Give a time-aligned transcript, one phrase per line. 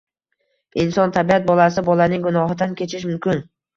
[0.83, 3.45] Inson– tabiat bolasi, bolaning gunohidan kechish mumkin.